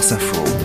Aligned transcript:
France 0.00 0.12
Info. 0.12 0.60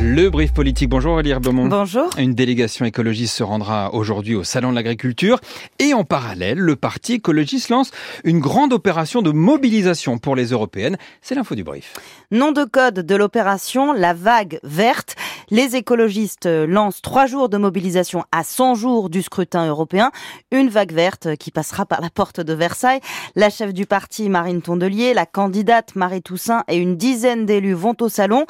Le 0.00 0.28
brief 0.30 0.52
politique. 0.52 0.88
Bonjour 0.88 1.20
Elie 1.20 1.32
Beaumont. 1.34 1.68
Bonjour. 1.68 2.10
Une 2.18 2.34
délégation 2.34 2.84
écologiste 2.84 3.36
se 3.36 3.44
rendra 3.44 3.94
aujourd'hui 3.94 4.34
au 4.34 4.42
Salon 4.42 4.70
de 4.70 4.74
l'Agriculture 4.74 5.38
et 5.78 5.94
en 5.94 6.02
parallèle, 6.02 6.58
le 6.58 6.74
parti 6.74 7.14
écologiste 7.14 7.68
lance 7.68 7.92
une 8.24 8.40
grande 8.40 8.72
opération 8.72 9.22
de 9.22 9.30
mobilisation 9.30 10.18
pour 10.18 10.34
les 10.34 10.46
européennes. 10.46 10.96
C'est 11.20 11.36
l'info 11.36 11.54
du 11.54 11.62
brief. 11.62 11.94
Nom 12.32 12.50
de 12.50 12.64
code 12.64 13.06
de 13.06 13.14
l'opération, 13.14 13.92
la 13.92 14.14
vague 14.14 14.58
verte. 14.64 15.14
Les 15.52 15.76
écologistes 15.76 16.46
lancent 16.46 17.02
trois 17.02 17.26
jours 17.26 17.50
de 17.50 17.58
mobilisation 17.58 18.24
à 18.32 18.42
100 18.42 18.74
jours 18.74 19.10
du 19.10 19.20
scrutin 19.20 19.66
européen. 19.66 20.10
Une 20.50 20.70
vague 20.70 20.94
verte 20.94 21.36
qui 21.36 21.50
passera 21.50 21.84
par 21.84 22.00
la 22.00 22.08
porte 22.08 22.40
de 22.40 22.54
Versailles. 22.54 23.02
La 23.36 23.50
chef 23.50 23.74
du 23.74 23.84
parti, 23.84 24.30
Marine 24.30 24.62
Tondelier, 24.62 25.12
la 25.12 25.26
candidate 25.26 25.94
Marie 25.94 26.22
Toussaint 26.22 26.64
et 26.68 26.78
une 26.78 26.96
dizaine 26.96 27.44
d'élus 27.44 27.74
vont 27.74 27.94
au 28.00 28.08
salon 28.08 28.46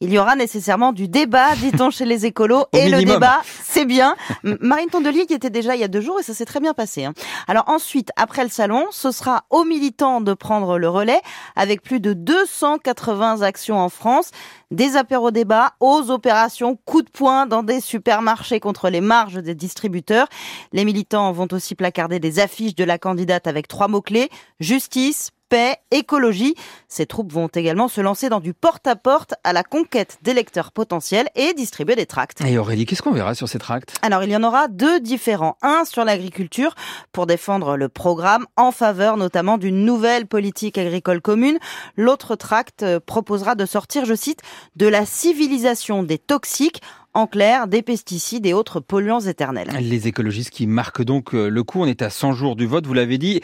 il 0.00 0.12
y 0.12 0.18
aura 0.18 0.36
nécessairement 0.36 0.92
du 0.92 1.08
débat, 1.08 1.56
dit-on 1.56 1.90
chez 1.90 2.04
les 2.04 2.24
écolos. 2.24 2.66
et 2.72 2.88
le 2.88 3.02
débat, 3.02 3.42
c'est 3.64 3.84
bien. 3.84 4.14
Marine 4.44 4.88
Tondelier 4.90 5.26
qui 5.26 5.34
était 5.34 5.50
déjà 5.50 5.74
il 5.74 5.80
y 5.80 5.84
a 5.84 5.88
deux 5.88 6.00
jours 6.00 6.20
et 6.20 6.22
ça 6.22 6.34
s'est 6.34 6.44
très 6.44 6.60
bien 6.60 6.72
passé. 6.72 7.04
Hein. 7.04 7.14
Alors 7.48 7.64
ensuite, 7.66 8.10
après 8.14 8.44
le 8.44 8.48
salon, 8.48 8.86
ce 8.92 9.10
sera 9.10 9.44
aux 9.50 9.64
militants 9.64 10.20
de 10.20 10.34
prendre 10.34 10.78
le 10.78 10.88
relais 10.88 11.20
avec 11.56 11.82
plus 11.82 11.98
de 11.98 12.12
280 12.12 13.42
actions 13.42 13.80
en 13.80 13.88
France. 13.88 14.30
Des 14.70 14.96
apéros 14.96 15.32
débats 15.32 15.72
aux 15.80 16.10
opérations 16.10 16.78
coup 16.84 17.02
de 17.02 17.10
poing 17.10 17.46
dans 17.46 17.64
des 17.64 17.80
supermarchés 17.80 18.60
contre 18.60 18.90
les 18.90 19.00
marges 19.00 19.42
des 19.42 19.56
distributeurs. 19.56 20.28
Les 20.72 20.84
militants 20.84 21.32
vont 21.32 21.48
aussi 21.50 21.74
placarder 21.74 22.20
des 22.20 22.38
affiches 22.38 22.76
de 22.76 22.84
la 22.84 22.98
candidate 22.98 23.48
avec 23.48 23.66
trois 23.66 23.88
mots-clés. 23.88 24.28
Justice, 24.60 25.32
paix, 25.48 25.76
écologie. 25.90 26.54
Ces 26.88 27.06
troupes 27.06 27.32
vont 27.32 27.48
également 27.48 27.88
se 27.88 28.00
lancer 28.00 28.28
dans 28.28 28.40
du 28.40 28.54
porte-à-porte 28.54 29.34
-à, 29.44 29.52
la 29.52 29.62
conquête 29.62 30.18
d'électeurs 30.22 30.72
potentiels 30.72 31.28
et 31.34 31.54
distribuer 31.54 31.96
des 31.96 32.06
tracts. 32.06 32.40
Et 32.42 32.58
Aurélie, 32.58 32.86
qu'est-ce 32.86 33.02
qu'on 33.02 33.12
verra 33.12 33.34
sur 33.34 33.48
ces 33.48 33.58
tracts? 33.58 33.94
Alors, 34.02 34.22
il 34.22 34.30
y 34.30 34.36
en 34.36 34.44
aura 34.44 34.68
deux 34.68 35.00
différents. 35.00 35.56
Un 35.62 35.84
sur 35.84 36.04
l'agriculture 36.04 36.74
pour 37.12 37.26
défendre 37.26 37.76
le 37.76 37.88
programme 37.88 38.46
en 38.56 38.72
faveur 38.72 39.16
notamment 39.16 39.58
d'une 39.58 39.84
nouvelle 39.84 40.26
politique 40.26 40.78
agricole 40.78 41.20
commune. 41.20 41.58
L'autre 41.96 42.36
tract 42.36 42.82
euh, 42.82 43.00
proposera 43.04 43.54
de 43.54 43.66
sortir, 43.66 44.04
je 44.04 44.14
cite, 44.14 44.40
de 44.76 44.86
la 44.86 45.06
civilisation 45.06 46.02
des 46.02 46.18
toxiques 46.18 46.80
en 47.14 47.26
clair, 47.26 47.66
des 47.66 47.82
pesticides 47.82 48.46
et 48.46 48.52
autres 48.52 48.80
polluants 48.80 49.20
éternels. 49.20 49.68
Les 49.80 50.06
écologistes 50.06 50.50
qui 50.50 50.66
marquent 50.66 51.02
donc 51.02 51.34
euh, 51.34 51.48
le 51.48 51.62
coup, 51.64 51.80
on 51.80 51.86
est 51.86 52.02
à 52.02 52.10
100 52.10 52.32
jours 52.34 52.54
du 52.54 52.66
vote, 52.66 52.86
vous 52.86 52.94
l'avez 52.94 53.18
dit 53.18 53.40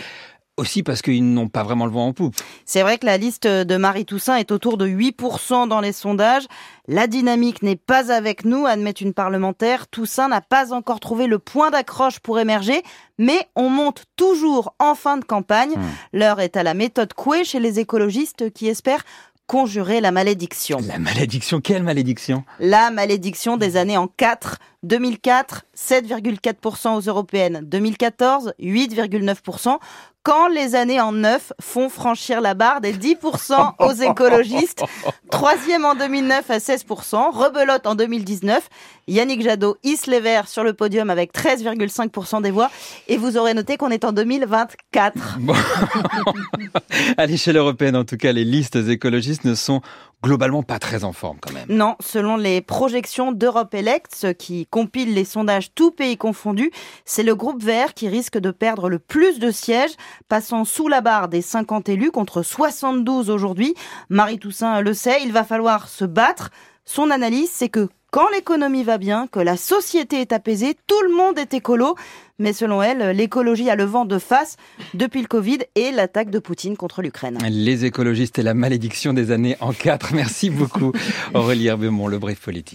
aussi 0.56 0.82
parce 0.82 1.02
qu'ils 1.02 1.24
n'ont 1.24 1.48
pas 1.48 1.62
vraiment 1.62 1.86
le 1.86 1.92
vent 1.92 2.08
en 2.08 2.12
poupe. 2.12 2.34
C'est 2.64 2.82
vrai 2.82 2.98
que 2.98 3.06
la 3.06 3.16
liste 3.16 3.46
de 3.46 3.76
Marie 3.76 4.04
Toussaint 4.04 4.36
est 4.36 4.52
autour 4.52 4.76
de 4.76 4.86
8% 4.86 5.68
dans 5.68 5.80
les 5.80 5.92
sondages. 5.92 6.44
La 6.86 7.06
dynamique 7.06 7.62
n'est 7.62 7.76
pas 7.76 8.12
avec 8.12 8.44
nous, 8.44 8.66
admet 8.66 8.90
une 8.90 9.14
parlementaire. 9.14 9.88
Toussaint 9.88 10.28
n'a 10.28 10.40
pas 10.40 10.72
encore 10.72 11.00
trouvé 11.00 11.26
le 11.26 11.38
point 11.38 11.70
d'accroche 11.70 12.20
pour 12.20 12.38
émerger, 12.38 12.82
mais 13.18 13.48
on 13.56 13.68
monte 13.68 14.04
toujours 14.16 14.74
en 14.78 14.94
fin 14.94 15.16
de 15.16 15.24
campagne. 15.24 15.74
Hmm. 15.76 15.82
L'heure 16.12 16.40
est 16.40 16.56
à 16.56 16.62
la 16.62 16.74
méthode 16.74 17.14
Coué 17.14 17.44
chez 17.44 17.60
les 17.60 17.80
écologistes 17.80 18.52
qui 18.52 18.68
espèrent 18.68 19.04
conjurer 19.46 20.00
la 20.00 20.10
malédiction. 20.10 20.78
La 20.86 20.98
malédiction 20.98 21.60
Quelle 21.60 21.82
malédiction? 21.82 22.44
La 22.60 22.90
malédiction 22.90 23.56
des 23.56 23.76
années 23.76 23.98
en 23.98 24.06
4. 24.06 24.58
2004, 24.84 25.64
7,4% 25.76 26.96
aux 26.96 27.00
européennes. 27.00 27.60
2014, 27.64 28.54
8,9% 28.60 29.78
quand 30.24 30.48
les 30.48 30.74
années 30.74 31.00
en 31.00 31.12
neuf 31.12 31.52
font 31.60 31.90
franchir 31.90 32.40
la 32.40 32.54
barre 32.54 32.80
des 32.80 32.94
10% 32.94 33.74
aux 33.78 33.92
écologistes. 33.92 34.82
Troisième 35.30 35.84
en 35.84 35.94
2009 35.94 36.50
à 36.50 36.58
16%, 36.58 37.30
rebelote 37.30 37.86
en 37.86 37.94
2019. 37.94 38.68
Yannick 39.06 39.42
Jadot 39.42 39.76
hisse 39.82 40.06
les 40.06 40.20
verts 40.20 40.48
sur 40.48 40.64
le 40.64 40.72
podium 40.72 41.10
avec 41.10 41.34
13,5% 41.34 42.40
des 42.40 42.50
voix. 42.50 42.70
Et 43.06 43.18
vous 43.18 43.36
aurez 43.36 43.52
noté 43.52 43.76
qu'on 43.76 43.90
est 43.90 44.04
en 44.04 44.12
2024. 44.12 45.38
à 47.18 47.26
l'échelle 47.26 47.58
européenne, 47.58 47.96
en 47.96 48.04
tout 48.04 48.16
cas, 48.16 48.32
les 48.32 48.44
listes 48.44 48.76
écologistes 48.76 49.44
ne 49.44 49.54
sont 49.54 49.82
globalement 50.24 50.62
pas 50.62 50.78
très 50.78 51.04
en 51.04 51.12
forme 51.12 51.36
quand 51.38 51.52
même. 51.52 51.66
Non, 51.68 51.96
selon 52.00 52.38
les 52.38 52.62
projections 52.62 53.30
d'Europe 53.30 53.74
Elect, 53.74 54.34
qui 54.38 54.66
compile 54.66 55.12
les 55.12 55.26
sondages 55.26 55.74
tous 55.74 55.90
pays 55.90 56.16
confondus, 56.16 56.70
c'est 57.04 57.22
le 57.22 57.34
groupe 57.34 57.62
vert 57.62 57.92
qui 57.92 58.08
risque 58.08 58.38
de 58.38 58.50
perdre 58.50 58.88
le 58.88 58.98
plus 58.98 59.38
de 59.38 59.50
sièges, 59.50 59.92
passant 60.28 60.64
sous 60.64 60.88
la 60.88 61.00
barre 61.00 61.28
des 61.28 61.42
50 61.42 61.88
élus 61.88 62.10
contre 62.10 62.42
72 62.42 63.30
aujourd'hui. 63.30 63.74
Marie 64.08 64.38
Toussaint 64.38 64.80
le 64.80 64.94
sait, 64.94 65.22
il 65.24 65.32
va 65.32 65.44
falloir 65.44 65.88
se 65.88 66.04
battre. 66.04 66.50
Son 66.84 67.10
analyse, 67.10 67.50
c'est 67.50 67.68
que 67.68 67.88
quand 68.14 68.28
l'économie 68.32 68.84
va 68.84 68.96
bien, 68.96 69.26
que 69.26 69.40
la 69.40 69.56
société 69.56 70.20
est 70.20 70.32
apaisée, 70.32 70.76
tout 70.86 71.02
le 71.02 71.16
monde 71.16 71.36
est 71.36 71.52
écolo. 71.52 71.96
Mais 72.38 72.52
selon 72.52 72.82
elle, 72.82 73.16
l'écologie 73.16 73.70
a 73.70 73.76
le 73.76 73.84
vent 73.84 74.04
de 74.04 74.18
face 74.18 74.56
depuis 74.92 75.20
le 75.20 75.26
Covid 75.26 75.58
et 75.74 75.90
l'attaque 75.90 76.30
de 76.30 76.38
Poutine 76.38 76.76
contre 76.76 77.02
l'Ukraine. 77.02 77.38
Les 77.48 77.84
écologistes 77.84 78.38
et 78.38 78.42
la 78.42 78.54
malédiction 78.54 79.12
des 79.14 79.30
années 79.32 79.56
en 79.60 79.72
quatre. 79.72 80.14
Merci 80.14 80.50
beaucoup 80.50 80.92
Aurélie 81.34 81.66
Herbemont, 81.66 82.06
le 82.06 82.18
brief 82.18 82.40
politique. 82.40 82.72